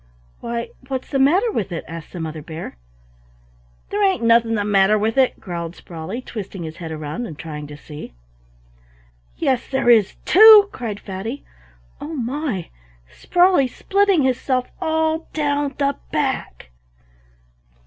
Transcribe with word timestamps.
"Why, 0.39 0.71
what's 0.87 1.11
the 1.11 1.19
matter 1.19 1.51
with 1.51 1.71
it?" 1.71 1.85
asked 1.87 2.11
the 2.11 2.19
Mother 2.19 2.41
Bear. 2.41 2.75
"There 3.91 4.03
ain't 4.03 4.23
anything 4.23 4.55
the 4.55 4.65
matter 4.65 4.97
with 4.97 5.15
it," 5.15 5.39
growled 5.39 5.75
Sprawley, 5.75 6.21
twisting 6.23 6.63
his 6.63 6.77
head 6.77 6.91
round 6.91 7.27
and 7.27 7.37
trying 7.37 7.67
to 7.67 7.77
see. 7.77 8.15
"Yes, 9.37 9.67
there 9.69 9.91
is 9.91 10.15
too!" 10.25 10.69
cried 10.71 10.99
Fatty. 10.99 11.43
"Oh 12.01 12.15
my! 12.15 12.69
Sprawley's 13.11 13.75
splitting 13.75 14.23
hisself 14.23 14.71
all 14.81 15.27
down 15.33 15.75
the 15.77 15.95
back." 16.11 16.71